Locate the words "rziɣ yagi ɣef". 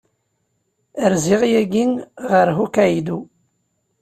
1.13-2.47